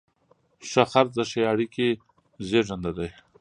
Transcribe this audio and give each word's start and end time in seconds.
ښه 0.69 0.83
خرڅ 0.91 1.11
د 1.17 1.19
ښې 1.29 1.41
اړیکې 1.51 1.87
زیږنده 2.47 2.91
ده. 2.97 3.07